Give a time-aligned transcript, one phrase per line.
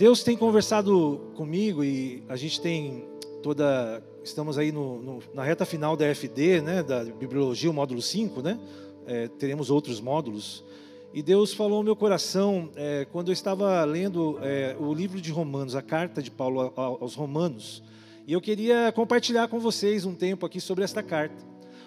[0.00, 3.04] Deus tem conversado comigo e a gente tem
[3.42, 4.02] toda.
[4.24, 8.40] Estamos aí no, no, na reta final da FD, né, da Bibliologia, o módulo 5,
[8.40, 8.58] né?
[9.06, 10.64] É, teremos outros módulos.
[11.12, 15.30] E Deus falou ao meu coração é, quando eu estava lendo é, o livro de
[15.30, 17.82] Romanos, a carta de Paulo aos Romanos.
[18.26, 21.44] E eu queria compartilhar com vocês um tempo aqui sobre esta carta.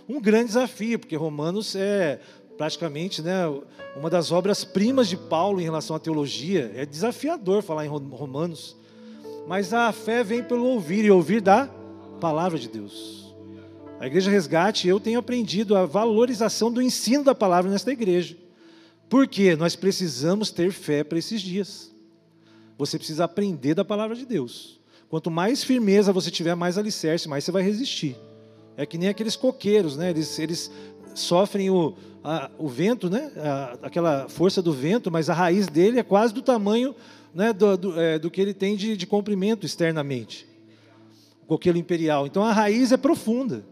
[0.08, 2.20] Um grande desafio, porque Romanos é
[2.58, 3.44] praticamente né,
[3.96, 6.72] uma das obras-primas de Paulo em relação à teologia.
[6.76, 8.76] É desafiador falar em Romanos.
[9.48, 11.68] Mas a fé vem pelo ouvir e ouvir da
[12.20, 13.24] palavra de Deus.
[14.00, 18.38] A Igreja Resgate, eu tenho aprendido a valorização do ensino da palavra nesta igreja.
[19.10, 19.56] Por quê?
[19.56, 21.94] Nós precisamos ter fé para esses dias.
[22.78, 24.80] Você precisa aprender da palavra de Deus.
[25.10, 28.16] Quanto mais firmeza você tiver, mais alicerce, mais você vai resistir.
[28.76, 30.10] É que nem aqueles coqueiros, né?
[30.10, 30.72] Eles, eles
[31.14, 33.32] sofrem o, a, o vento, né?
[33.38, 36.96] A, aquela força do vento, mas a raiz dele é quase do tamanho
[37.34, 40.48] né, do, do, é, do que ele tem de, de comprimento externamente.
[41.44, 42.28] O coqueiro imperial.
[42.28, 43.66] Então a raiz é profunda.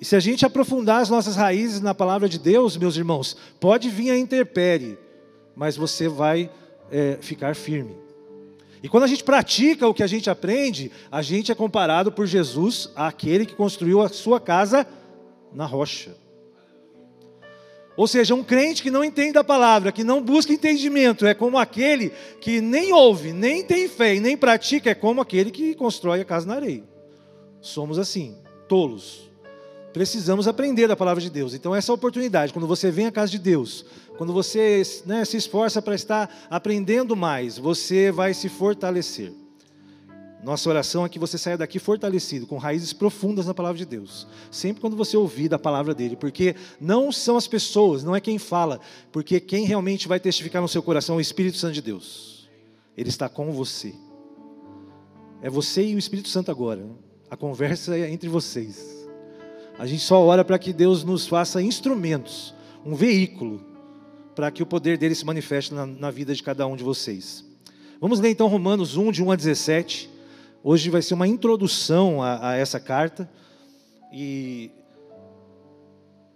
[0.00, 3.88] E se a gente aprofundar as nossas raízes na palavra de Deus, meus irmãos, pode
[3.88, 4.98] vir a interpere,
[5.56, 6.50] mas você vai
[6.90, 7.96] é, ficar firme.
[8.82, 12.26] E quando a gente pratica o que a gente aprende, a gente é comparado por
[12.26, 14.86] Jesus àquele que construiu a sua casa
[15.54, 16.14] na rocha.
[17.96, 21.56] Ou seja, um crente que não entende a palavra, que não busca entendimento, é como
[21.56, 26.20] aquele que nem ouve, nem tem fé e nem pratica, é como aquele que constrói
[26.20, 26.82] a casa na areia.
[27.60, 28.36] Somos assim,
[28.68, 29.30] tolos.
[29.92, 31.54] Precisamos aprender da palavra de Deus.
[31.54, 33.86] Então, essa oportunidade, quando você vem à casa de Deus,
[34.18, 39.32] quando você né, se esforça para estar aprendendo mais, você vai se fortalecer.
[40.44, 44.26] Nossa oração é que você saia daqui fortalecido, com raízes profundas na palavra de Deus.
[44.50, 48.38] Sempre quando você ouvir da palavra dele, porque não são as pessoas, não é quem
[48.38, 48.78] fala,
[49.10, 52.46] porque quem realmente vai testificar no seu coração é o Espírito Santo de Deus.
[52.94, 53.94] Ele está com você.
[55.40, 56.86] É você e o Espírito Santo agora.
[57.30, 59.08] A conversa é entre vocês.
[59.78, 62.54] A gente só ora para que Deus nos faça instrumentos,
[62.84, 63.64] um veículo,
[64.36, 67.42] para que o poder dele se manifeste na, na vida de cada um de vocês.
[67.98, 70.13] Vamos ler então Romanos 1, de 1 a 17.
[70.66, 73.28] Hoje vai ser uma introdução a, a essa carta.
[74.10, 74.70] E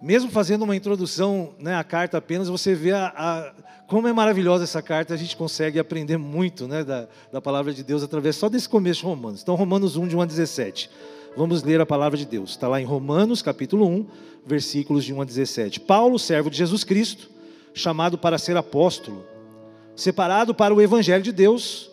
[0.02, 3.54] mesmo fazendo uma introdução né, à carta apenas, você vê a, a,
[3.86, 7.82] como é maravilhosa essa carta, a gente consegue aprender muito né, da, da palavra de
[7.82, 9.40] Deus através só desse começo de Romanos.
[9.40, 10.90] Então, Romanos 1, de 1 a 17.
[11.34, 12.50] Vamos ler a palavra de Deus.
[12.50, 14.06] Está lá em Romanos, capítulo 1,
[14.44, 15.80] versículos de 1 a 17.
[15.80, 17.30] Paulo, servo de Jesus Cristo,
[17.72, 19.24] chamado para ser apóstolo,
[19.96, 21.90] separado para o evangelho de Deus,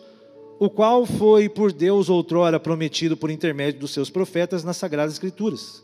[0.58, 5.82] o qual foi por Deus outrora prometido por intermédio dos seus profetas nas Sagradas Escrituras.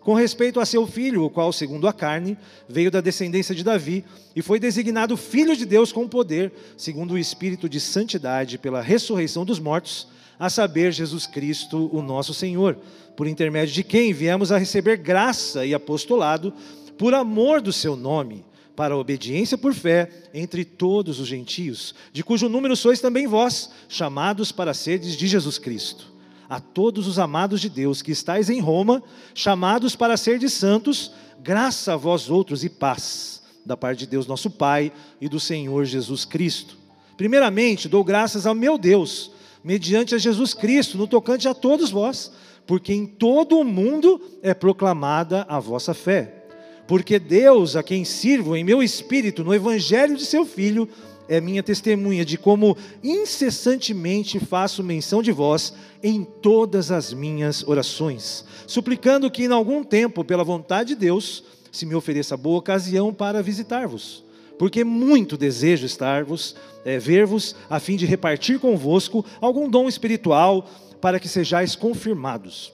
[0.00, 2.36] Com respeito a seu filho, o qual, segundo a carne,
[2.68, 4.04] veio da descendência de Davi
[4.36, 9.44] e foi designado filho de Deus com poder, segundo o espírito de santidade, pela ressurreição
[9.44, 10.06] dos mortos,
[10.38, 12.76] a saber, Jesus Cristo, o nosso Senhor,
[13.16, 16.52] por intermédio de quem viemos a receber graça e apostolado
[16.98, 18.44] por amor do seu nome
[18.76, 23.70] para a obediência por fé entre todos os gentios, de cujo número sois também vós,
[23.88, 26.12] chamados para seres de Jesus Cristo.
[26.48, 29.02] A todos os amados de Deus que estáis em Roma,
[29.34, 34.26] chamados para ser de santos, graça a vós outros e paz, da parte de Deus
[34.26, 36.76] nosso Pai e do Senhor Jesus Cristo.
[37.16, 39.30] Primeiramente, dou graças ao meu Deus,
[39.62, 42.32] mediante a Jesus Cristo, no tocante a todos vós,
[42.66, 46.43] porque em todo o mundo é proclamada a vossa fé
[46.86, 50.88] porque Deus, a quem sirvo em meu espírito, no evangelho de seu Filho,
[51.26, 55.72] é minha testemunha de como incessantemente faço menção de vós
[56.02, 61.86] em todas as minhas orações, suplicando que, em algum tempo, pela vontade de Deus, se
[61.86, 64.22] me ofereça boa ocasião para visitar-vos.
[64.58, 70.68] Porque muito desejo estar-vos, é, ver-vos, a fim de repartir convosco algum dom espiritual,
[71.00, 72.72] para que sejais confirmados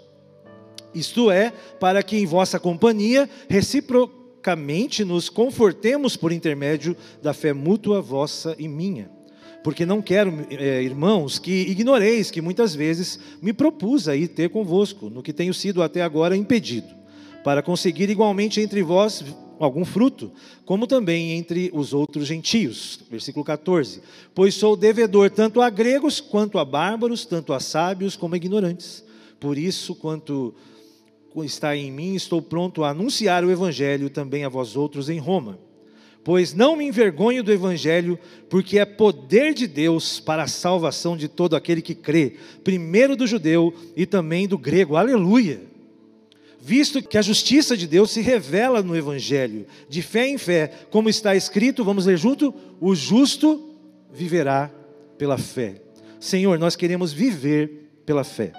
[0.94, 8.00] isto é, para que em vossa companhia reciprocamente nos confortemos por intermédio da fé mútua
[8.00, 9.10] vossa e minha.
[9.62, 14.48] Porque não quero, é, irmãos, que ignoreis que muitas vezes me propus a ir ter
[14.48, 16.88] convosco, no que tenho sido até agora impedido,
[17.44, 19.22] para conseguir igualmente entre vós
[19.58, 20.32] algum fruto,
[20.64, 23.00] como também entre os outros gentios.
[23.10, 24.00] Versículo 14:
[24.34, 29.04] Pois sou devedor tanto a gregos quanto a bárbaros, tanto a sábios como a ignorantes.
[29.38, 30.54] Por isso, quanto
[31.38, 35.58] está em mim, estou pronto a anunciar o Evangelho também a vós outros em Roma.
[36.22, 38.18] Pois não me envergonho do Evangelho,
[38.48, 43.26] porque é poder de Deus para a salvação de todo aquele que crê, primeiro do
[43.26, 44.96] judeu e também do grego.
[44.96, 45.62] Aleluia!
[46.60, 51.08] Visto que a justiça de Deus se revela no Evangelho, de fé em fé, como
[51.08, 53.70] está escrito, vamos ler junto: o justo
[54.12, 54.70] viverá
[55.16, 55.80] pela fé.
[56.18, 58.52] Senhor, nós queremos viver pela fé.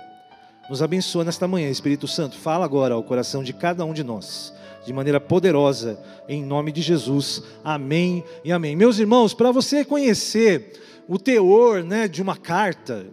[0.71, 2.37] Nos abençoa nesta manhã, Espírito Santo.
[2.37, 4.53] Fala agora ao coração de cada um de nós,
[4.85, 7.43] de maneira poderosa, em nome de Jesus.
[7.61, 8.73] Amém e amém.
[8.73, 10.79] Meus irmãos, para você conhecer
[11.09, 13.07] o teor né, de uma carta,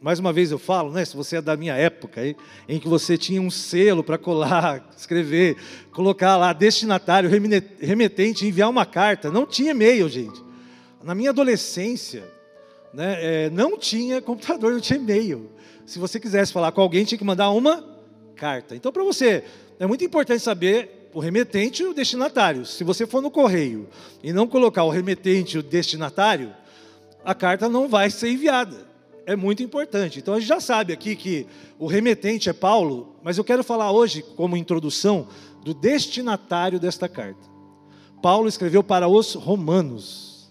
[0.00, 2.22] mais uma vez eu falo, né, se você é da minha época,
[2.66, 5.54] em que você tinha um selo para colar, escrever,
[5.92, 7.28] colocar lá destinatário,
[7.78, 10.42] remetente, enviar uma carta, não tinha e-mail, gente.
[11.04, 12.24] Na minha adolescência,
[12.94, 15.57] né, é, não tinha computador, não tinha e-mail.
[15.88, 17.82] Se você quisesse falar com alguém, tinha que mandar uma
[18.36, 18.76] carta.
[18.76, 19.42] Então, para você,
[19.80, 22.66] é muito importante saber o remetente e o destinatário.
[22.66, 23.88] Se você for no correio
[24.22, 26.54] e não colocar o remetente e o destinatário,
[27.24, 28.86] a carta não vai ser enviada
[29.28, 30.18] é muito importante.
[30.18, 31.46] Então a gente já sabe aqui que
[31.78, 35.28] o remetente é Paulo, mas eu quero falar hoje, como introdução,
[35.62, 37.46] do destinatário desta carta.
[38.22, 40.50] Paulo escreveu para os romanos.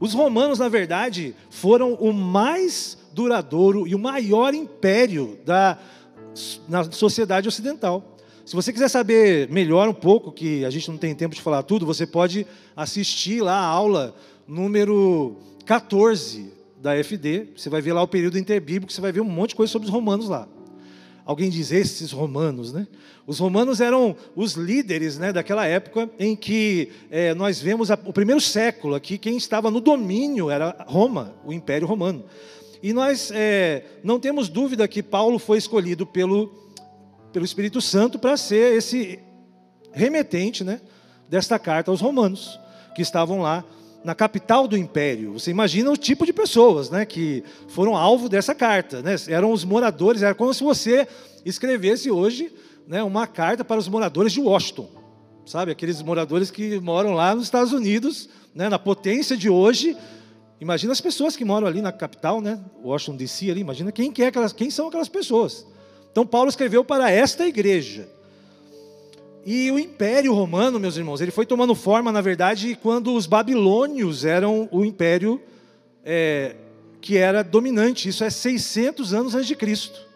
[0.00, 5.76] Os romanos, na verdade, foram o mais duradouro e o maior império da
[6.68, 8.16] na sociedade ocidental.
[8.46, 11.64] Se você quiser saber melhor um pouco, que a gente não tem tempo de falar
[11.64, 14.14] tudo, você pode assistir lá a aula
[14.46, 15.36] número
[15.66, 19.50] 14 da FD, você vai ver lá o período interbíblico, você vai ver um monte
[19.50, 20.46] de coisa sobre os romanos lá.
[21.26, 22.86] Alguém diz esses romanos, né?
[23.26, 28.12] Os romanos eram os líderes né, daquela época em que é, nós vemos a, o
[28.14, 32.24] primeiro século aqui, quem estava no domínio era Roma, o Império Romano.
[32.82, 36.52] E nós é, não temos dúvida que Paulo foi escolhido pelo,
[37.32, 39.18] pelo Espírito Santo para ser esse
[39.92, 40.80] remetente né,
[41.28, 42.58] desta carta aos romanos,
[42.94, 43.64] que estavam lá
[44.04, 45.32] na capital do império.
[45.32, 49.02] Você imagina o tipo de pessoas né, que foram alvo dessa carta.
[49.02, 49.16] Né?
[49.28, 51.06] Eram os moradores, era como se você
[51.44, 52.52] escrevesse hoje
[52.86, 54.88] né, uma carta para os moradores de Washington.
[55.44, 59.96] Sabe, aqueles moradores que moram lá nos Estados Unidos, né, na potência de hoje.
[60.60, 64.22] Imagina as pessoas que moram ali na capital, né, Washington DC ali, imagina quem, que
[64.22, 65.66] é aquelas, quem são aquelas pessoas.
[66.10, 68.08] Então Paulo escreveu para esta igreja.
[69.46, 74.24] E o Império Romano, meus irmãos, ele foi tomando forma, na verdade, quando os babilônios
[74.24, 75.40] eram o império
[76.04, 76.56] é,
[77.00, 78.08] que era dominante.
[78.08, 80.06] Isso é 600 anos antes de Cristo.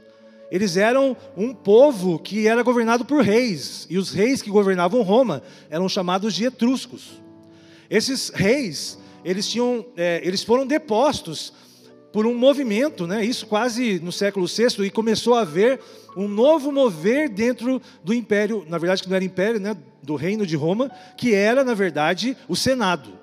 [0.50, 5.42] Eles eram um povo que era governado por reis, e os reis que governavam Roma
[5.70, 7.22] eram chamados de etruscos.
[7.88, 11.52] Esses reis, eles tinham, é, eles foram depostos
[12.12, 13.24] por um movimento, né?
[13.24, 15.80] Isso quase no século VI e começou a haver
[16.16, 20.46] um novo mover dentro do império, na verdade que não era império, né, do reino
[20.46, 23.18] de Roma, que era na verdade o Senado.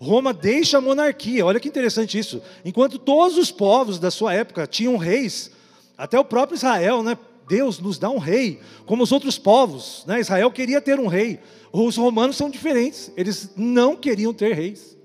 [0.00, 1.44] Roma deixa a monarquia.
[1.44, 2.42] Olha que interessante isso.
[2.64, 5.52] Enquanto todos os povos da sua época tinham reis,
[5.96, 7.16] até o próprio Israel, né?
[7.48, 10.04] Deus nos dá um rei, como os outros povos.
[10.06, 10.20] Né?
[10.20, 11.38] Israel queria ter um rei.
[11.72, 13.12] Os romanos são diferentes.
[13.16, 14.96] Eles não queriam ter reis.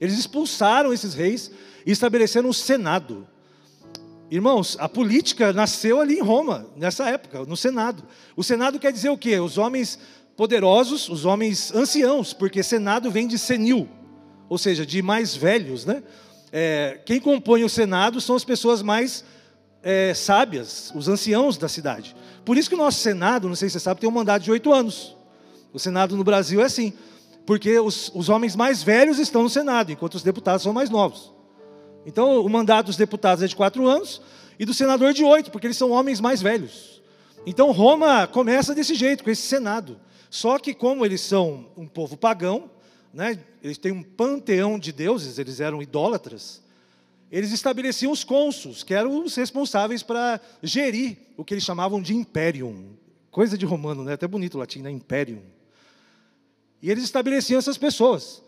[0.00, 1.50] Eles expulsaram esses reis
[1.86, 3.26] e estabeleceram um Senado.
[4.30, 8.02] Irmãos, a política nasceu ali em Roma, nessa época, no Senado.
[8.36, 9.40] O Senado quer dizer o quê?
[9.40, 9.98] Os homens
[10.36, 13.88] poderosos, os homens anciãos, porque Senado vem de senil,
[14.48, 16.02] ou seja, de mais velhos, né?
[16.52, 19.24] É, quem compõe o Senado são as pessoas mais
[19.82, 22.14] é, sábias, os anciãos da cidade.
[22.44, 24.50] Por isso que o nosso Senado, não sei se você sabe, tem um mandato de
[24.50, 25.16] oito anos.
[25.72, 26.92] O Senado no Brasil é assim,
[27.48, 31.32] porque os, os homens mais velhos estão no Senado, enquanto os deputados são mais novos.
[32.04, 34.20] Então, o mandato dos deputados é de quatro anos
[34.58, 37.00] e do senador de oito, porque eles são homens mais velhos.
[37.46, 39.98] Então, Roma começa desse jeito, com esse senado.
[40.28, 42.70] Só que, como eles são um povo pagão,
[43.14, 46.60] né, eles têm um panteão de deuses, eles eram idólatras,
[47.32, 52.14] eles estabeleciam os cônsuls, que eram os responsáveis para gerir o que eles chamavam de
[52.14, 52.90] imperium.
[53.30, 54.12] Coisa de romano, né?
[54.12, 54.90] até bonito o latim, né?
[54.90, 55.40] imperium.
[56.82, 58.42] E eles estabeleciam essas pessoas.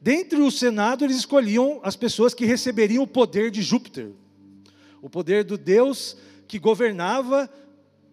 [0.00, 4.10] Dentre o Senado, eles escolhiam as pessoas que receberiam o poder de Júpiter,
[5.02, 7.50] o poder do Deus que governava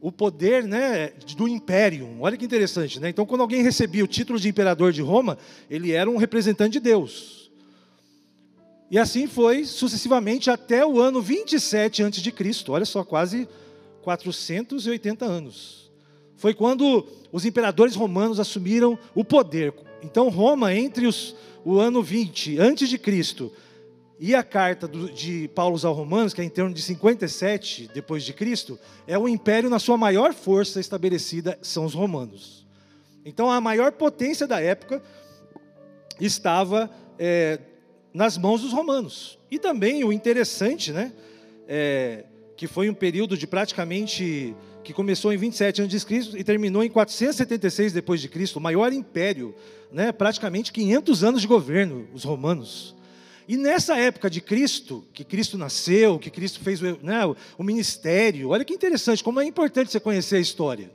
[0.02, 2.18] o poder né, do império.
[2.20, 3.10] Olha que interessante, né?
[3.10, 5.38] Então, quando alguém recebia o título de imperador de Roma,
[5.70, 7.50] ele era um representante de Deus.
[8.90, 12.32] E assim foi sucessivamente até o ano 27 a.C.
[12.70, 13.48] Olha só, quase
[14.04, 15.85] 480 anos.
[16.38, 19.74] Foi quando os imperadores romanos assumiram o poder.
[20.04, 23.52] Então, Roma, entre os, o ano 20 antes de Cristo
[24.20, 28.34] e a carta de Paulo aos Romanos, que é em torno de 57 depois de
[28.34, 32.66] Cristo, é o império na sua maior força estabelecida são os romanos.
[33.26, 35.02] Então a maior potência da época
[36.20, 37.60] estava é,
[38.14, 39.38] nas mãos dos romanos.
[39.52, 41.12] E também o interessante, né,
[41.68, 42.26] é,
[42.56, 46.38] que foi um período de praticamente que começou em 27 a.C.
[46.38, 49.54] e terminou em 476 depois de Cristo, o maior império,
[49.92, 52.96] né, praticamente 500 anos de governo, os romanos.
[53.48, 57.26] E nessa época de Cristo, que Cristo nasceu, que Cristo fez né,
[57.58, 60.92] o ministério, olha que interessante, como é importante você conhecer a história.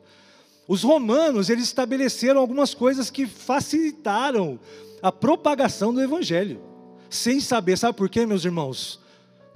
[0.67, 4.59] Os romanos, eles estabeleceram algumas coisas que facilitaram
[5.03, 6.61] a propagação do evangelho,
[7.09, 9.01] sem saber, sabe por quê, meus irmãos?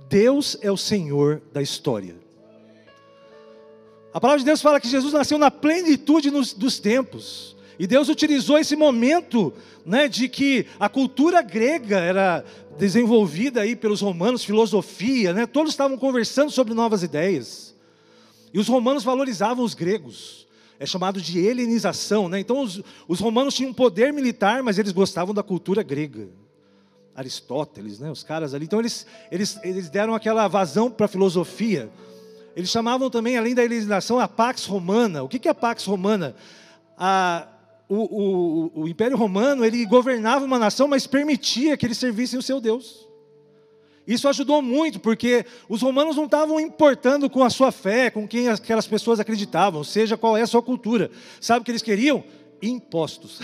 [0.08, 2.23] Deus é o Senhor da história.
[4.14, 7.56] A palavra de Deus fala que Jesus nasceu na plenitude dos tempos.
[7.76, 9.52] E Deus utilizou esse momento
[9.84, 12.44] né, de que a cultura grega era
[12.78, 17.74] desenvolvida aí pelos romanos, filosofia, né, todos estavam conversando sobre novas ideias.
[18.52, 20.46] E os romanos valorizavam os gregos.
[20.78, 22.28] É chamado de helenização.
[22.28, 22.38] Né?
[22.38, 26.28] Então os, os romanos tinham poder militar, mas eles gostavam da cultura grega.
[27.16, 28.66] Aristóteles, né, os caras ali.
[28.66, 31.90] Então eles, eles, eles deram aquela vazão para a filosofia.
[32.56, 35.22] Eles chamavam também, além da helenização, a Pax Romana.
[35.22, 36.36] O que é a Pax Romana?
[36.96, 37.48] A,
[37.88, 37.96] o,
[38.76, 42.60] o, o Império Romano ele governava uma nação, mas permitia que eles servissem o seu
[42.60, 43.08] Deus.
[44.06, 48.48] Isso ajudou muito, porque os romanos não estavam importando com a sua fé, com quem
[48.48, 51.10] aquelas pessoas acreditavam, seja qual é a sua cultura.
[51.40, 52.22] Sabe o que eles queriam?
[52.62, 53.40] Impostos.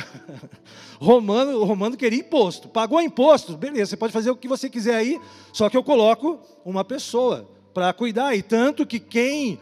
[1.00, 2.68] romano, o romano queria imposto.
[2.68, 5.18] Pagou imposto, beleza, você pode fazer o que você quiser aí,
[5.52, 8.34] só que eu coloco uma pessoa para cuidar.
[8.34, 9.58] E tanto que quem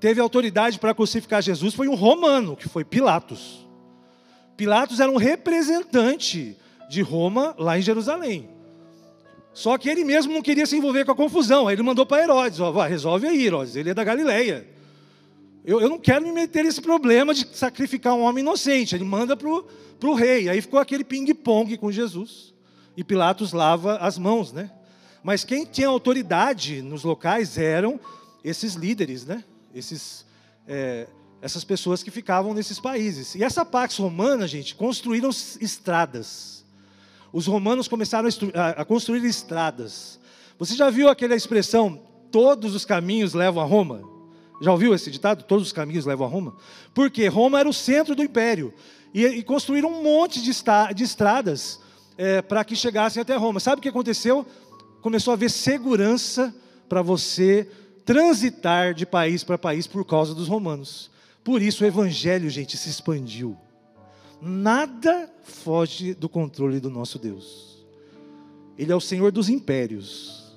[0.00, 3.66] teve autoridade para crucificar Jesus foi um romano, que foi Pilatos.
[4.56, 6.56] Pilatos era um representante
[6.88, 8.48] de Roma lá em Jerusalém.
[9.54, 11.68] Só que ele mesmo não queria se envolver com a confusão.
[11.68, 14.66] Aí ele mandou para Herodes: ó, resolve aí, Herodes, ele é da Galileia.
[15.64, 18.94] Eu, eu, não quero me meter nesse problema de sacrificar um homem inocente.
[18.94, 20.48] Ele manda para o rei.
[20.48, 22.52] Aí ficou aquele ping-pong com Jesus.
[22.96, 24.70] E Pilatos lava as mãos, né?
[25.22, 28.00] Mas quem tinha autoridade nos locais eram
[28.44, 29.44] esses líderes, né?
[29.74, 30.24] Esses.
[30.66, 31.06] É,
[31.42, 33.34] essas pessoas que ficavam nesses países.
[33.34, 36.64] E essa Pax Romana, gente, construíram estradas.
[37.32, 40.20] Os romanos começaram a, construir estradas.
[40.56, 42.00] Você já viu aquela expressão,
[42.30, 44.08] todos os caminhos levam a Roma?
[44.60, 45.42] Já ouviu esse ditado?
[45.42, 46.56] Todos os caminhos levam a Roma?
[46.94, 48.72] Porque Roma era o centro do império.
[49.12, 51.80] E, e construíram um monte de, esta, de estradas
[52.16, 53.58] é, para que chegassem até Roma.
[53.58, 54.46] Sabe o que aconteceu?
[55.02, 56.54] Começou a haver segurança
[56.88, 57.68] para você
[58.04, 61.10] transitar de país para país por causa dos romanos.
[61.44, 63.56] Por isso o evangelho, gente, se expandiu.
[64.40, 67.84] Nada foge do controle do nosso Deus.
[68.78, 70.56] Ele é o Senhor dos impérios.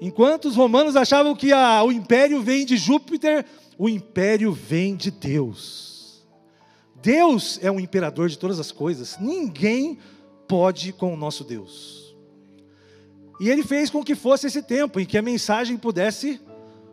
[0.00, 3.44] Enquanto os romanos achavam que a, o império vem de Júpiter,
[3.76, 6.26] o império vem de Deus.
[7.02, 9.18] Deus é o imperador de todas as coisas.
[9.20, 9.98] Ninguém
[10.46, 12.07] pode com o nosso Deus.
[13.40, 16.40] E ele fez com que fosse esse tempo em que a mensagem pudesse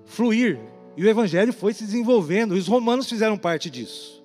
[0.06, 0.60] fluir,
[0.96, 4.24] e o evangelho foi se desenvolvendo, e os romanos fizeram parte disso.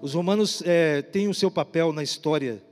[0.00, 2.62] Os romanos é, têm o seu papel na história,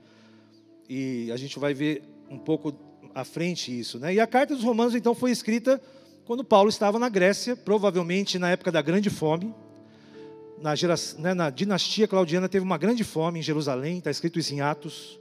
[0.89, 2.75] e a gente vai ver um pouco
[3.15, 3.99] à frente isso.
[3.99, 4.15] Né?
[4.15, 5.81] E a carta dos romanos, então, foi escrita
[6.25, 9.55] quando Paulo estava na Grécia, provavelmente na época da grande fome.
[10.61, 14.55] Na, geração, né, na dinastia claudiana teve uma grande fome em Jerusalém, está escrito isso
[14.55, 15.21] em Atos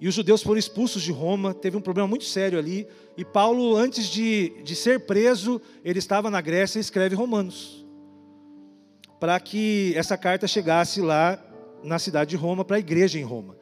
[0.00, 2.88] e os judeus foram expulsos de Roma, teve um problema muito sério ali.
[3.18, 7.84] E Paulo, antes de, de ser preso, ele estava na Grécia e escreve Romanos,
[9.20, 11.38] para que essa carta chegasse lá
[11.84, 13.58] na cidade de Roma, para a igreja em Roma.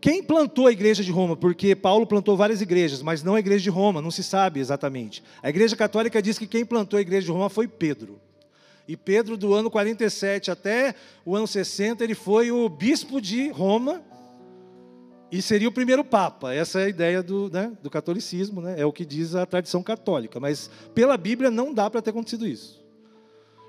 [0.00, 1.36] Quem plantou a igreja de Roma?
[1.36, 5.22] Porque Paulo plantou várias igrejas, mas não a igreja de Roma, não se sabe exatamente.
[5.42, 8.18] A igreja católica diz que quem plantou a igreja de Roma foi Pedro.
[8.86, 10.94] E Pedro, do ano 47 até
[11.26, 14.02] o ano 60, ele foi o bispo de Roma
[15.30, 16.54] e seria o primeiro Papa.
[16.54, 18.76] Essa é a ideia do, né, do catolicismo, né?
[18.78, 20.40] é o que diz a tradição católica.
[20.40, 22.82] Mas pela Bíblia não dá para ter acontecido isso.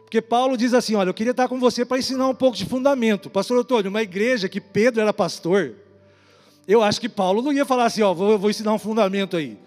[0.04, 2.66] Porque Paulo diz assim: olha, eu queria estar com você para ensinar um pouco de
[2.66, 3.30] fundamento.
[3.30, 5.76] Pastor Antônio, uma igreja que Pedro era pastor,
[6.68, 9.58] eu acho que Paulo não ia falar assim: ó, vou, vou ensinar um fundamento aí.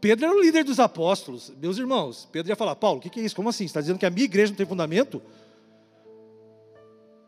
[0.00, 2.28] Pedro era o líder dos apóstolos, meus irmãos.
[2.30, 3.34] Pedro ia falar: Paulo, o que, que é isso?
[3.34, 3.64] Como assim?
[3.64, 5.22] Você está dizendo que a minha igreja não tem fundamento?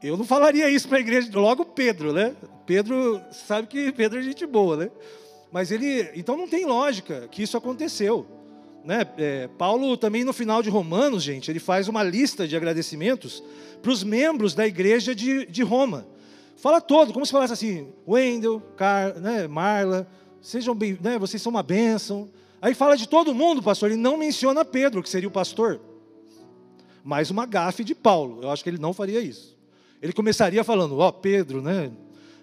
[0.03, 2.37] Eu não falaria isso para a igreja, logo Pedro, né?
[2.65, 4.91] Pedro sabe que Pedro é gente boa, né?
[5.51, 8.25] Mas ele, então não tem lógica que isso aconteceu,
[8.85, 9.05] né?
[9.17, 13.43] É, Paulo também no final de Romanos, gente, ele faz uma lista de agradecimentos
[13.83, 16.07] para os membros da igreja de, de Roma.
[16.57, 20.07] Fala todo, como se falasse assim, Wendel, Car, né, Marla,
[20.41, 22.31] sejam bem, né, vocês são uma bênção.
[22.63, 25.81] Aí fala de todo mundo, pastor, ele não menciona Pedro, que seria o pastor.
[27.03, 29.58] Mais uma gafe de Paulo, eu acho que ele não faria isso.
[30.01, 31.91] Ele começaria falando, ó, oh, Pedro, né?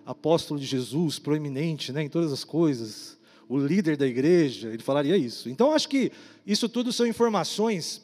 [0.05, 2.03] Apóstolo de Jesus, proeminente, né?
[2.03, 3.17] Em todas as coisas,
[3.49, 5.49] o líder da igreja, ele falaria isso.
[5.49, 6.11] Então, acho que
[6.45, 8.01] isso tudo são informações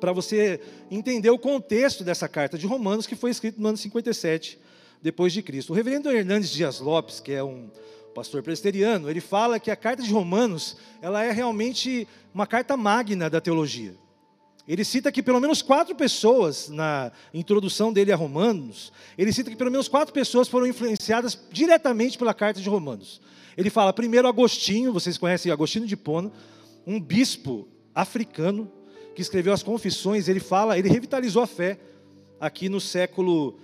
[0.00, 4.58] para você entender o contexto dessa carta de Romanos, que foi escrita no ano 57
[5.00, 5.72] depois de Cristo.
[5.72, 7.70] O reverendo Hernandes Dias Lopes, que é um,
[8.14, 13.28] pastor presbiteriano, ele fala que a carta de Romanos, ela é realmente uma carta magna
[13.28, 13.94] da teologia.
[14.66, 19.56] Ele cita que pelo menos quatro pessoas, na introdução dele a Romanos, ele cita que
[19.56, 23.20] pelo menos quatro pessoas foram influenciadas diretamente pela carta de Romanos.
[23.56, 26.32] Ele fala, primeiro, Agostinho, vocês conhecem Agostinho de Pono,
[26.86, 28.70] um bispo africano
[29.14, 30.28] que escreveu as Confissões.
[30.28, 31.78] Ele fala, ele revitalizou a fé
[32.40, 33.58] aqui no século,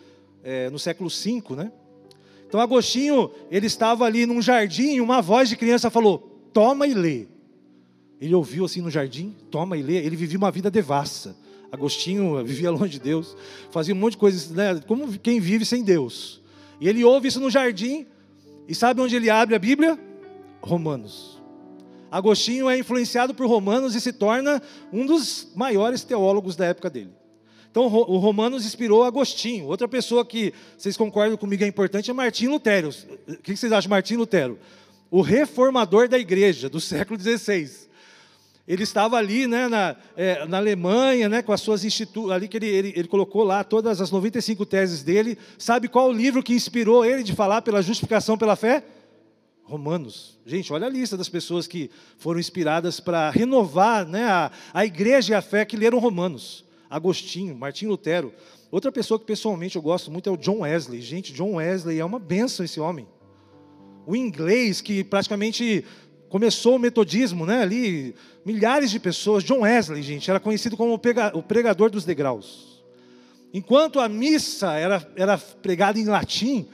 [0.45, 1.73] é, no século V, né?
[2.47, 6.19] Então Agostinho, ele estava ali num jardim, e uma voz de criança falou:
[6.52, 7.26] "Toma e lê".
[8.21, 9.97] Ele ouviu assim no jardim, toma e lê.
[9.97, 11.37] Ele vivia uma vida devassa.
[11.73, 13.37] Agostinho vivia longe de Deus,
[13.71, 16.41] fazia um monte de coisas, né, como quem vive sem Deus.
[16.81, 18.07] E ele ouve isso no jardim,
[18.67, 19.99] e sabe onde ele abre a Bíblia?
[20.61, 21.41] Romanos.
[22.11, 24.61] Agostinho é influenciado por Romanos e se torna
[24.93, 27.11] um dos maiores teólogos da época dele.
[27.71, 29.67] Então, o Romanos inspirou Agostinho.
[29.67, 32.91] Outra pessoa que vocês concordam comigo é importante é Martim Lutero.
[33.29, 34.59] O que vocês acham de Martim Lutero?
[35.09, 37.89] O reformador da igreja do século XVI.
[38.71, 42.57] Ele estava ali né, na, é, na Alemanha, né, com as suas instituições, ali que
[42.57, 45.37] ele, ele, ele, colocou lá todas as 95 teses dele.
[45.59, 48.85] Sabe qual o livro que inspirou ele de falar pela justificação pela fé?
[49.65, 50.39] Romanos.
[50.47, 55.33] Gente, olha a lista das pessoas que foram inspiradas para renovar né, a, a igreja
[55.33, 56.65] e a fé que leram Romanos.
[56.89, 58.33] Agostinho, Martim Lutero.
[58.71, 61.00] Outra pessoa que pessoalmente eu gosto muito é o John Wesley.
[61.03, 63.09] Gente, John Wesley é uma benção esse homem.
[64.07, 65.85] O inglês que praticamente
[66.31, 67.61] começou o metodismo, né?
[67.61, 68.15] Ali,
[68.47, 69.45] milhares de pessoas.
[69.45, 72.83] John Wesley, gente, era conhecido como o pregador dos degraus.
[73.53, 76.69] Enquanto a missa era, era pregada em latim,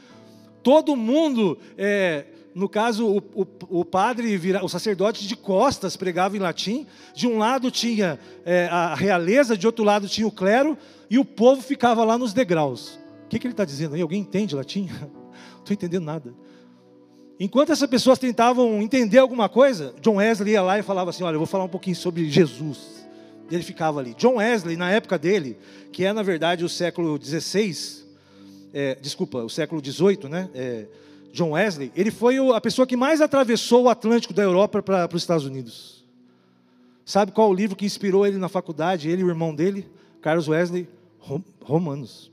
[0.63, 3.47] todo mundo, é, no caso, o, o,
[3.81, 6.87] o, padre, o sacerdote de costas pregava em latim.
[7.15, 10.77] De um lado tinha é, a realeza, de outro lado tinha o clero,
[11.09, 13.01] e o povo ficava lá nos degraus.
[13.25, 14.03] O que, que ele está dizendo aí?
[14.03, 14.87] Alguém entende latim?
[15.01, 16.35] Não estou entendendo nada.
[17.39, 21.35] Enquanto essas pessoas tentavam entender alguma coisa, John Wesley ia lá e falava assim: Olha,
[21.35, 23.07] eu vou falar um pouquinho sobre Jesus.
[23.51, 24.15] E ele ficava ali.
[24.15, 25.59] John Wesley, na época dele,
[25.93, 28.05] que é na verdade o século XVI,
[28.73, 30.49] é, desculpa, o século XVIII, né?
[30.55, 30.87] É,
[31.33, 35.23] John Wesley, ele foi a pessoa que mais atravessou o Atlântico da Europa para os
[35.23, 36.05] Estados Unidos.
[37.05, 39.87] Sabe qual o livro que inspirou ele na faculdade, ele e o irmão dele,
[40.21, 40.89] Carlos Wesley?
[41.63, 42.33] Romanos.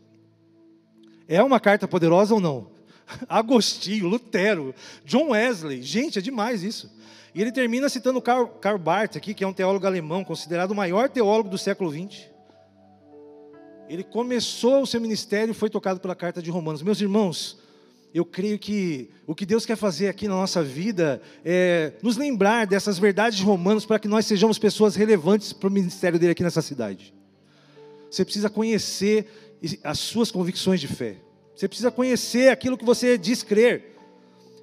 [1.27, 2.67] É uma carta poderosa ou não?
[3.27, 4.73] Agostinho, Lutero,
[5.05, 5.81] John Wesley.
[5.81, 6.91] Gente, é demais isso.
[7.35, 10.75] E ele termina citando Karl, Karl Barth aqui, que é um teólogo alemão, considerado o
[10.75, 12.29] maior teólogo do século XX.
[13.89, 16.81] Ele começou o seu ministério e foi tocado pela carta de Romanos.
[16.81, 17.57] Meus irmãos,
[18.13, 22.67] eu creio que o que Deus quer fazer aqui na nossa vida é nos lembrar
[22.67, 26.43] dessas verdades de Romanos para que nós sejamos pessoas relevantes para o ministério dele aqui
[26.43, 27.13] nessa cidade.
[28.09, 29.27] Você precisa conhecer
[29.83, 31.17] as suas convicções de fé.
[31.55, 33.93] Você precisa conhecer aquilo que você diz crer.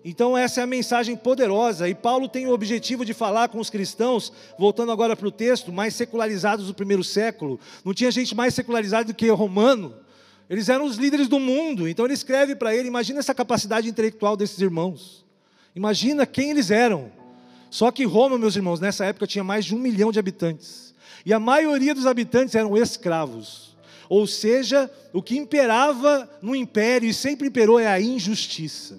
[0.04, 1.88] Então, essa é a mensagem poderosa.
[1.88, 5.72] E Paulo tem o objetivo de falar com os cristãos, voltando agora para o texto,
[5.72, 7.60] mais secularizados do primeiro século.
[7.84, 9.94] Não tinha gente mais secularizada do que romano.
[10.48, 11.86] Eles eram os líderes do mundo.
[11.86, 15.24] Então, ele escreve para ele: imagina essa capacidade intelectual desses irmãos.
[15.76, 17.12] Imagina quem eles eram.
[17.70, 20.92] Só que Roma, meus irmãos, nessa época tinha mais de um milhão de habitantes.
[21.24, 23.69] E a maioria dos habitantes eram escravos.
[24.10, 28.98] Ou seja, o que imperava no império e sempre imperou é a injustiça.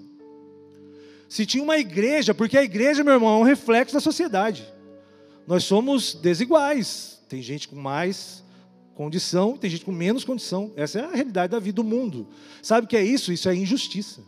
[1.27, 4.65] Se tinha uma igreja, porque a igreja, meu irmão, é um reflexo da sociedade.
[5.45, 7.19] Nós somos desiguais.
[7.27, 8.41] Tem gente com mais
[8.95, 10.71] condição, tem gente com menos condição.
[10.77, 12.29] Essa é a realidade da vida do mundo.
[12.61, 13.33] Sabe o que é isso?
[13.33, 14.23] Isso é injustiça.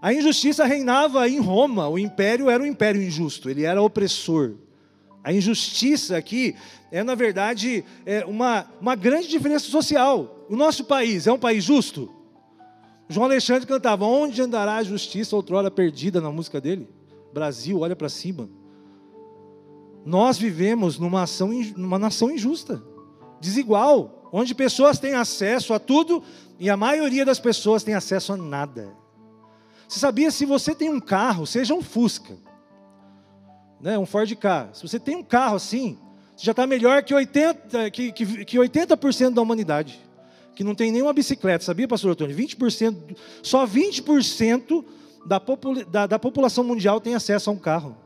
[0.00, 1.88] A injustiça reinava em Roma.
[1.88, 4.54] O império era um império injusto, ele era opressor.
[5.22, 6.56] A injustiça aqui
[6.90, 10.46] é, na verdade, é uma, uma grande diferença social.
[10.48, 12.10] O nosso país é um país justo?
[13.08, 16.88] João Alexandre cantava: Onde andará a justiça, outrora perdida na música dele?
[17.32, 18.48] Brasil, olha para cima.
[20.04, 22.82] Nós vivemos numa, ação, numa nação injusta,
[23.40, 26.22] desigual, onde pessoas têm acesso a tudo
[26.58, 28.92] e a maioria das pessoas tem acesso a nada.
[29.88, 32.36] Você sabia se você tem um carro, seja um Fusca,
[33.82, 35.98] né, um Ford Ka, se você tem um carro assim,
[36.36, 40.00] você já está melhor que 80%, que, que, que 80 da humanidade,
[40.54, 42.36] que não tem nenhuma bicicleta, sabia, pastor Antônio?
[42.36, 44.84] 20%, só 20%
[45.26, 45.40] da,
[45.90, 47.96] da, da população mundial tem acesso a um carro.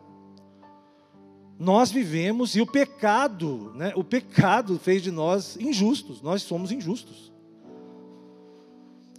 [1.58, 7.32] Nós vivemos e o pecado, né, o pecado fez de nós injustos, nós somos injustos.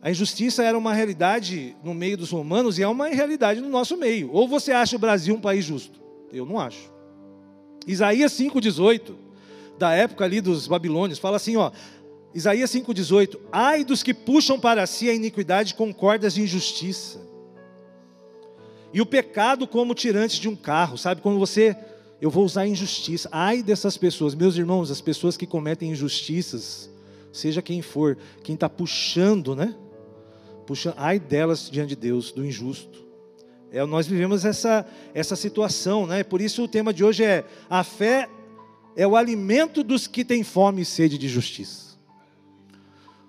[0.02, 3.98] A injustiça era uma realidade no meio dos romanos e é uma realidade no nosso
[3.98, 4.32] meio.
[4.32, 6.07] Ou você acha o Brasil um país justo?
[6.32, 6.92] Eu não acho.
[7.86, 9.16] Isaías 5,18,
[9.78, 11.72] da época ali dos babilônios, fala assim, ó.
[12.34, 17.26] Isaías 5,18: Ai dos que puxam para si a iniquidade com cordas de injustiça.
[18.94, 21.22] E o pecado como tirante de um carro, sabe?
[21.22, 21.76] Quando você,
[22.22, 23.30] eu vou usar injustiça.
[23.32, 26.90] Ai dessas pessoas, meus irmãos, as pessoas que cometem injustiças,
[27.32, 29.74] seja quem for, quem está puxando, né?
[30.66, 33.07] Puxando, ai delas diante de Deus, do injusto.
[33.72, 36.24] É, nós vivemos essa, essa situação, né?
[36.24, 38.30] Por isso o tema de hoje é: a fé
[38.96, 41.98] é o alimento dos que têm fome e sede de justiça.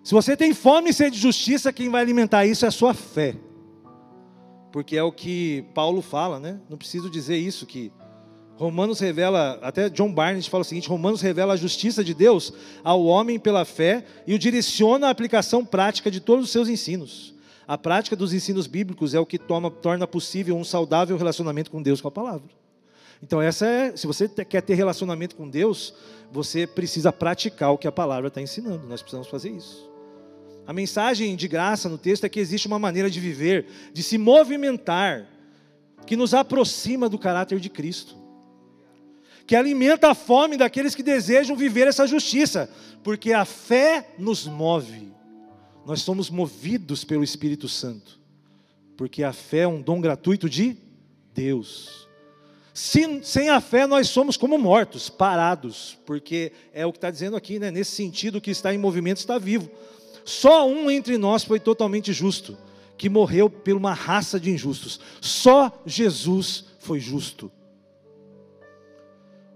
[0.03, 2.95] Se você tem fome e sede de justiça, quem vai alimentar isso é a sua
[2.95, 3.35] fé.
[4.73, 6.61] Porque é o que Paulo fala, né?
[6.69, 7.93] Não preciso dizer isso que
[8.57, 13.05] Romanos revela, até John Barnett fala o seguinte: Romanos revela a justiça de Deus ao
[13.05, 17.35] homem pela fé e o direciona à aplicação prática de todos os seus ensinos.
[17.69, 21.83] A prática dos ensinos bíblicos é o que toma, torna possível um saudável relacionamento com
[21.83, 22.49] Deus com a palavra.
[23.23, 25.93] Então, essa é, se você quer ter relacionamento com Deus,
[26.33, 28.87] você precisa praticar o que a palavra está ensinando.
[28.87, 29.87] Nós precisamos fazer isso.
[30.67, 34.17] A mensagem de graça no texto é que existe uma maneira de viver, de se
[34.17, 35.27] movimentar,
[36.07, 38.17] que nos aproxima do caráter de Cristo,
[39.47, 42.71] que alimenta a fome daqueles que desejam viver essa justiça,
[43.03, 45.18] porque a fé nos move.
[45.89, 48.21] Nós somos movidos pelo Espírito Santo,
[48.95, 50.77] porque a fé é um dom gratuito de
[51.33, 52.07] Deus.
[52.75, 57.39] Sem, sem a fé, nós somos como mortos, parados, porque é o que está dizendo
[57.39, 57.71] aqui, né?
[57.71, 59.71] nesse sentido, que está em movimento está vivo.
[60.27, 62.55] Só um entre nós foi totalmente justo,
[62.99, 65.01] que morreu por uma raça de injustos.
[65.23, 67.51] Só Jesus foi justo.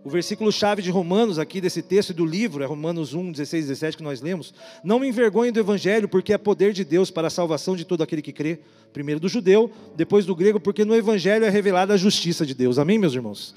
[0.04, 3.64] O versículo chave de Romanos, aqui desse texto e do livro, é Romanos 1, 16
[3.64, 4.52] e 17 que nós lemos.
[4.82, 8.02] Não me envergonhe do Evangelho, porque é poder de Deus para a salvação de todo
[8.02, 8.58] aquele que crê.
[8.92, 12.80] Primeiro do judeu, depois do grego, porque no Evangelho é revelada a justiça de Deus.
[12.80, 13.54] Amém, meus irmãos?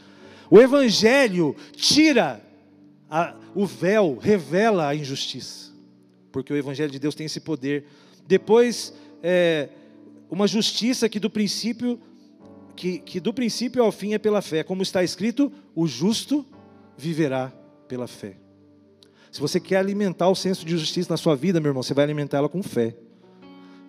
[0.49, 2.39] O Evangelho tira
[3.09, 5.71] a, o véu, revela a injustiça.
[6.31, 7.85] Porque o Evangelho de Deus tem esse poder.
[8.27, 9.69] Depois, é,
[10.29, 11.99] uma justiça que do princípio
[12.75, 14.63] que, que do princípio ao fim é pela fé.
[14.63, 16.45] Como está escrito, o justo
[16.97, 17.51] viverá
[17.87, 18.37] pela fé.
[19.31, 22.05] Se você quer alimentar o senso de justiça na sua vida, meu irmão, você vai
[22.05, 22.95] alimentá-la com fé.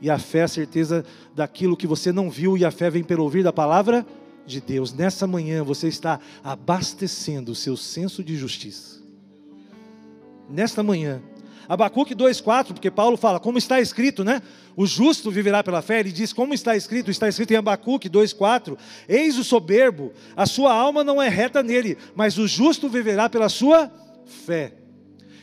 [0.00, 3.04] E a fé é a certeza daquilo que você não viu, e a fé vem
[3.04, 4.06] pelo ouvir da palavra
[4.44, 4.92] de Deus.
[4.92, 9.00] Nessa manhã você está abastecendo o seu senso de justiça.
[10.48, 11.20] Nesta manhã,
[11.68, 14.42] Abacuque 2,4, porque Paulo fala, como está escrito, né?
[14.76, 16.00] O justo viverá pela fé.
[16.00, 17.10] Ele diz, como está escrito?
[17.10, 18.76] Está escrito em Abacuque 2,4:
[19.08, 23.48] Eis o soberbo, a sua alma não é reta nele, mas o justo viverá pela
[23.48, 23.90] sua
[24.44, 24.74] fé.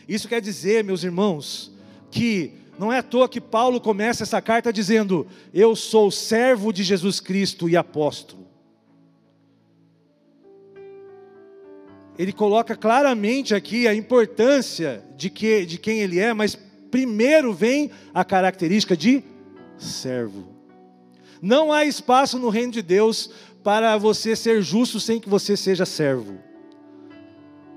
[0.08, 1.72] Isso quer dizer, meus irmãos,
[2.12, 6.84] que não é à toa que Paulo começa essa carta dizendo: Eu sou servo de
[6.84, 8.43] Jesus Cristo e apóstolo.
[12.18, 16.58] Ele coloca claramente aqui a importância de, que, de quem ele é, mas
[16.92, 19.24] primeiro vem a característica de
[19.78, 20.48] servo.
[21.42, 23.30] Não há espaço no reino de Deus
[23.64, 26.38] para você ser justo sem que você seja servo.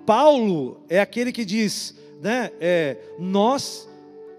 [0.04, 3.88] Paulo é aquele que diz, né, é, nós,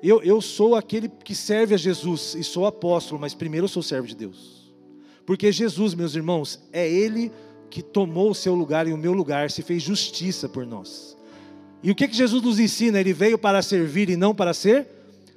[0.02, 3.84] eu, eu sou aquele que serve a Jesus e sou apóstolo, mas primeiro eu sou
[3.84, 4.72] servo de Deus.
[5.26, 7.32] Porque Jesus, meus irmãos, é Ele
[7.84, 11.18] tomou o seu lugar e o meu lugar, se fez justiça por nós.
[11.84, 13.00] E o que, que Jesus nos ensina?
[13.00, 14.88] Ele veio para servir e não para ser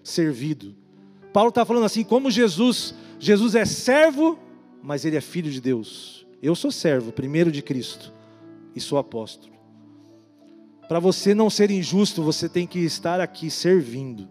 [0.02, 0.74] servido.
[1.32, 4.38] Paulo está falando assim: como Jesus, Jesus é servo,
[4.82, 6.26] mas ele é filho de Deus.
[6.42, 8.12] Eu sou servo, primeiro de Cristo,
[8.74, 9.52] e sou apóstolo.
[10.88, 14.28] Para você não ser injusto, você tem que estar aqui servindo.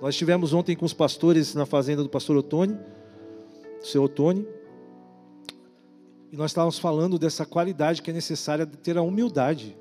[0.00, 2.78] Nós estivemos ontem com os pastores na fazenda do pastor Otone,
[3.82, 4.46] seu Otone,
[6.34, 9.76] e nós estávamos falando dessa qualidade que é necessária de ter a humildade.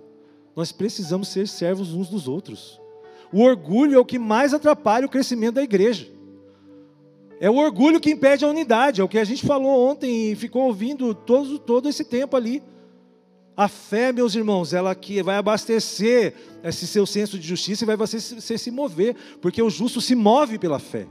[0.55, 2.79] Nós precisamos ser servos uns dos outros.
[3.31, 6.07] O orgulho é o que mais atrapalha o crescimento da igreja.
[7.39, 10.35] É o orgulho que impede a unidade, é o que a gente falou ontem e
[10.35, 12.61] ficou ouvindo todo, todo esse tempo ali.
[13.57, 17.97] A fé, meus irmãos, ela que vai abastecer esse seu senso de justiça e vai
[17.97, 21.07] você, se mover, porque o justo se move pela fé.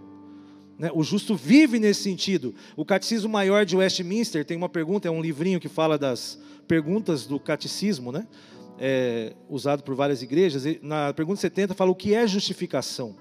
[0.82, 0.90] Né?
[0.92, 2.52] O justo vive nesse sentido.
[2.76, 7.24] O Catecismo Maior de Westminster tem uma pergunta, é um livrinho que fala das perguntas
[7.24, 8.26] do catecismo, né?
[8.80, 10.64] É, usado por várias igrejas.
[10.82, 13.14] Na pergunta 70 fala o que é justificação.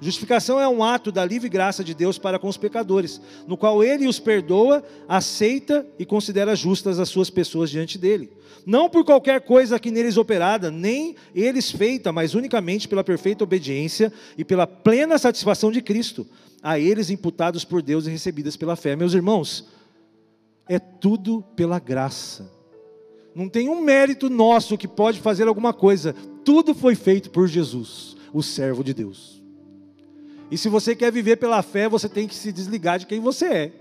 [0.00, 3.84] Justificação é um ato da livre graça de Deus para com os pecadores, no qual
[3.84, 8.32] ele os perdoa, aceita e considera justas as suas pessoas diante dele.
[8.66, 14.12] Não por qualquer coisa que neles operada, nem eles feita, mas unicamente pela perfeita obediência
[14.36, 16.26] e pela plena satisfação de Cristo,
[16.64, 18.96] a eles imputados por Deus e recebidas pela fé.
[18.96, 19.66] Meus irmãos,
[20.66, 22.50] é tudo pela graça.
[23.34, 26.14] Não tem um mérito nosso que pode fazer alguma coisa.
[26.42, 29.42] Tudo foi feito por Jesus, o servo de Deus.
[30.50, 33.46] E se você quer viver pela fé, você tem que se desligar de quem você
[33.46, 33.72] é.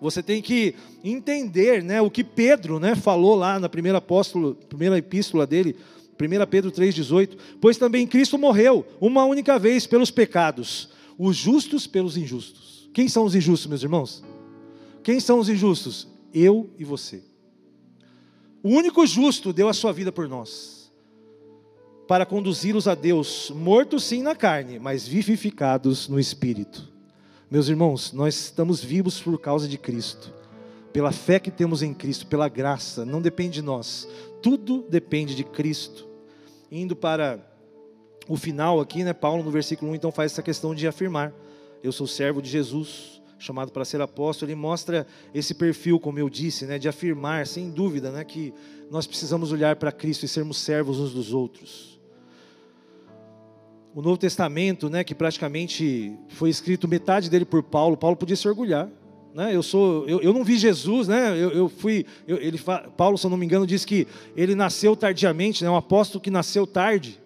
[0.00, 4.96] Você tem que entender né, o que Pedro né, falou lá na primeira, apóstolo, primeira
[4.96, 5.74] epístola dele,
[6.20, 7.36] 1 Pedro 3,18.
[7.60, 12.88] Pois também Cristo morreu uma única vez pelos pecados, os justos pelos injustos.
[12.94, 14.22] Quem são os injustos, meus irmãos?
[15.02, 16.06] Quem são os injustos?
[16.32, 17.22] Eu e você.
[18.62, 20.92] O único justo deu a sua vida por nós,
[22.06, 26.88] para conduzi-los a Deus, mortos sim na carne, mas vivificados no espírito.
[27.50, 30.32] Meus irmãos, nós estamos vivos por causa de Cristo,
[30.92, 34.08] pela fé que temos em Cristo, pela graça, não depende de nós,
[34.42, 36.06] tudo depende de Cristo.
[36.70, 37.40] Indo para
[38.28, 41.32] o final aqui, né, Paulo no versículo 1 então faz essa questão de afirmar:
[41.82, 46.28] Eu sou servo de Jesus, chamado para ser apóstolo, ele mostra esse perfil, como eu
[46.28, 48.52] disse, né, de afirmar, sem dúvida, né, que
[48.90, 51.98] nós precisamos olhar para Cristo e sermos servos uns dos outros
[53.98, 58.46] o Novo Testamento, né, que praticamente foi escrito metade dele por Paulo, Paulo podia se
[58.46, 58.88] orgulhar.
[59.34, 59.54] Né?
[59.54, 61.30] Eu, sou, eu, eu não vi Jesus, né?
[61.32, 62.60] eu, eu fui, eu, ele,
[62.96, 65.70] Paulo, se eu não me engano, diz que ele nasceu tardiamente, né?
[65.70, 67.20] um apóstolo que nasceu tarde,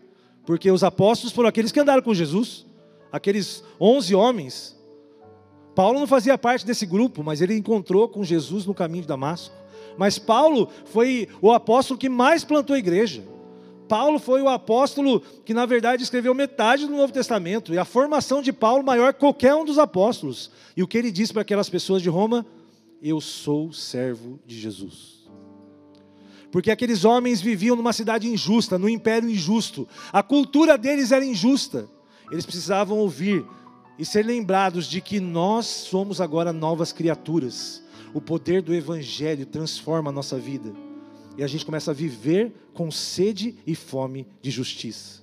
[0.47, 2.67] porque os apóstolos foram aqueles que andaram com Jesus,
[3.11, 4.77] aqueles onze homens.
[5.75, 9.55] Paulo não fazia parte desse grupo, mas ele encontrou com Jesus no caminho de Damasco.
[9.97, 13.23] Mas Paulo foi o apóstolo que mais plantou a igreja.
[13.89, 18.41] Paulo foi o apóstolo que, na verdade, escreveu metade do Novo Testamento, e a formação
[18.41, 20.51] de Paulo maior que qualquer um dos apóstolos.
[20.77, 22.47] E o que ele disse para aquelas pessoas de Roma?
[23.03, 25.22] Eu sou servo de Jesus.
[26.53, 29.89] Porque aqueles homens viviam numa cidade injusta, no império injusto.
[30.13, 31.89] A cultura deles era injusta.
[32.31, 33.45] Eles precisavam ouvir
[33.99, 37.83] e ser lembrados de que nós somos agora novas criaturas.
[38.15, 40.73] O poder do Evangelho transforma a nossa vida
[41.37, 45.23] e a gente começa a viver com sede e fome de justiça.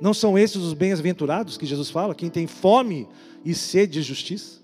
[0.00, 2.14] Não são esses os bem-aventurados que Jesus fala?
[2.14, 3.08] Quem tem fome
[3.44, 4.60] e sede de justiça?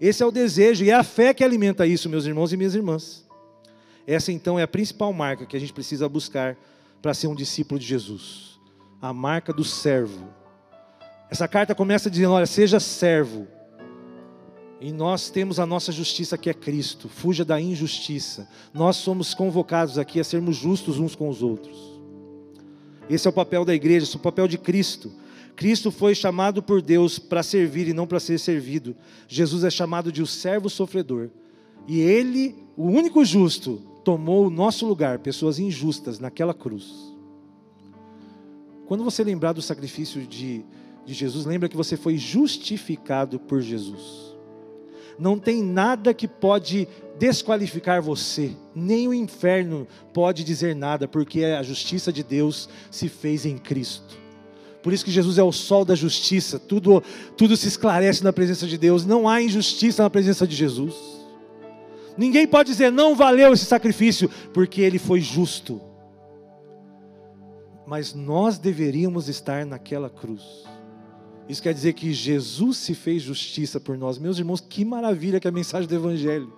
[0.00, 2.74] Esse é o desejo e é a fé que alimenta isso, meus irmãos e minhas
[2.74, 3.28] irmãs.
[4.06, 6.56] Essa então é a principal marca que a gente precisa buscar
[7.00, 8.50] para ser um discípulo de Jesus
[9.00, 10.28] a marca do servo.
[11.30, 13.46] Essa carta começa dizendo: olha, seja servo
[14.80, 17.08] e nós temos a nossa justiça que é Cristo.
[17.08, 18.48] Fuja da injustiça.
[18.72, 22.00] Nós somos convocados aqui a sermos justos uns com os outros.
[23.08, 25.12] Esse é o papel da igreja, esse é o papel de Cristo.
[25.54, 28.96] Cristo foi chamado por Deus para servir e não para ser servido.
[29.28, 31.28] Jesus é chamado de o servo sofredor.
[31.86, 37.14] E ele, o único justo, tomou o nosso lugar, pessoas injustas, naquela cruz.
[38.86, 40.64] Quando você lembrar do sacrifício de,
[41.06, 44.34] de Jesus, lembra que você foi justificado por Jesus.
[45.18, 51.62] Não tem nada que pode desqualificar você, nem o inferno pode dizer nada, porque a
[51.62, 54.18] justiça de Deus se fez em Cristo.
[54.82, 57.02] Por isso que Jesus é o sol da justiça, tudo,
[57.36, 61.19] tudo se esclarece na presença de Deus, não há injustiça na presença de Jesus.
[62.20, 65.80] Ninguém pode dizer não valeu esse sacrifício, porque ele foi justo.
[67.86, 70.42] Mas nós deveríamos estar naquela cruz.
[71.48, 74.18] Isso quer dizer que Jesus se fez justiça por nós.
[74.18, 76.52] Meus irmãos, que maravilha que é a mensagem do Evangelho.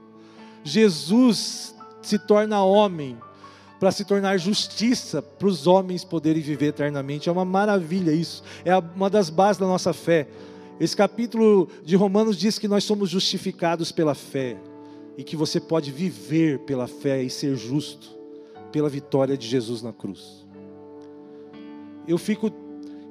[0.65, 1.73] Jesus
[2.03, 3.17] se torna homem
[3.79, 7.29] para se tornar justiça para os homens poderem viver eternamente.
[7.29, 8.43] É uma maravilha isso.
[8.65, 10.27] É uma das bases da nossa fé.
[10.81, 14.59] Esse capítulo de Romanos diz que nós somos justificados pela fé
[15.17, 18.17] e que você pode viver pela fé e ser justo
[18.71, 20.47] pela vitória de Jesus na cruz.
[22.07, 22.51] Eu fico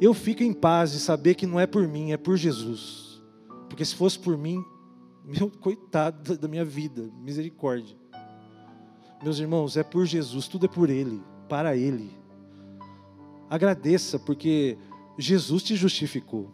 [0.02, 3.22] eu fico em paz de saber que não é por mim, é por Jesus.
[3.70, 4.66] Porque se fosse por mim,
[5.24, 7.96] meu coitado da minha vida, misericórdia.
[9.22, 12.10] Meus irmãos, é por Jesus, tudo é por Ele, para Ele.
[13.48, 14.76] Agradeça, porque
[15.20, 16.50] Jesus te justificou.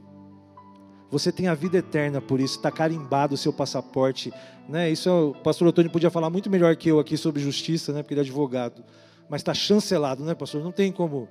[1.10, 4.34] Você tem a vida eterna por isso, está carimbado o seu passaporte.
[4.68, 4.90] Né?
[4.90, 8.04] Isso é o pastor Antônio podia falar muito melhor que eu aqui sobre justiça, né?
[8.04, 8.84] porque ele é advogado.
[9.30, 10.64] Mas está chancelado, né, pastor?
[10.64, 11.28] Não tem como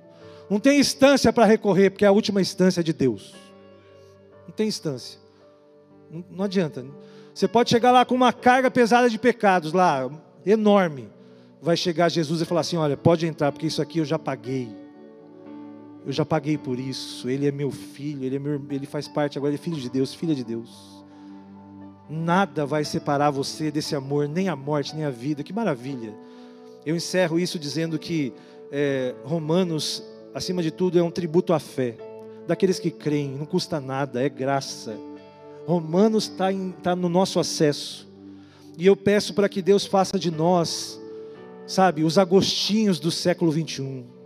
[0.49, 3.35] não tem instância para recorrer, porque é a última instância de Deus.
[4.47, 5.19] Não tem instância.
[6.09, 6.85] Não, não adianta.
[7.33, 10.09] Você pode chegar lá com uma carga pesada de pecados lá,
[10.45, 11.09] enorme.
[11.61, 14.69] Vai chegar Jesus e falar assim: olha, pode entrar, porque isso aqui eu já paguei.
[16.07, 17.29] Eu já paguei por isso.
[17.29, 19.89] Ele é meu filho, ele, é meu, ele faz parte agora, ele é filho de
[19.89, 21.05] Deus, filha de Deus.
[22.09, 25.43] Nada vai separar você desse amor, nem a morte, nem a vida.
[25.43, 26.15] Que maravilha.
[26.83, 28.33] Eu encerro isso dizendo que
[28.71, 30.01] é, Romanos
[30.37, 31.97] acima de tudo, é um tributo à fé,
[32.45, 34.95] daqueles que creem, não custa nada, é graça.
[35.65, 36.47] Romanos está
[36.83, 38.07] tá no nosso acesso,
[38.77, 41.01] e eu peço para que Deus faça de nós,
[41.65, 44.16] sabe, os agostinhos do século 21.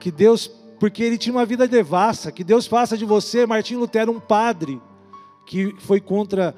[0.00, 4.10] Que Deus, porque ele tinha uma vida devassa, que Deus faça de você, Martim Lutero,
[4.10, 4.80] um padre
[5.46, 6.54] que foi contra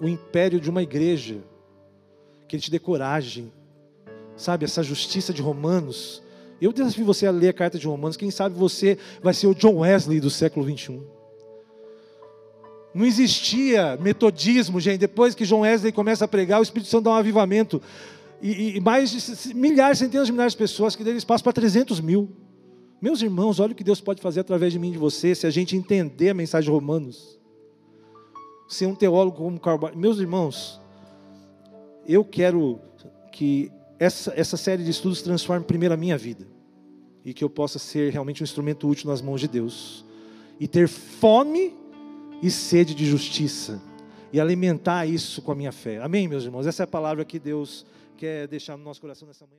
[0.00, 1.38] o império de uma igreja,
[2.48, 3.52] que Ele te dê coragem,
[4.36, 6.22] sabe, essa justiça de Romanos.
[6.60, 9.54] Eu desafio você a ler a carta de Romanos, quem sabe você vai ser o
[9.54, 11.02] John Wesley do século 21.
[12.94, 14.98] Não existia metodismo, gente.
[14.98, 17.80] Depois que John Wesley começa a pregar, o Espírito Santo dá um avivamento.
[18.40, 22.00] E, e mais de milhares, centenas de milhares de pessoas que dele espaço para 300
[22.00, 22.28] mil.
[23.02, 25.44] Meus irmãos, olha o que Deus pode fazer através de mim e de você, se
[25.44, 27.36] a gente entender a mensagem de Romanos.
[28.68, 29.98] Ser um teólogo como Carvalho.
[29.98, 30.80] Meus irmãos,
[32.06, 32.78] eu quero
[33.32, 36.46] que essa, essa série de estudos transforme primeiro a minha vida.
[37.24, 40.04] E que eu possa ser realmente um instrumento útil nas mãos de Deus.
[40.60, 41.74] E ter fome
[42.40, 43.82] e sede de justiça.
[44.32, 46.00] E alimentar isso com a minha fé.
[46.00, 46.68] Amém, meus irmãos?
[46.68, 47.84] Essa é a palavra que Deus
[48.16, 49.58] quer deixar no nosso coração nessa manhã.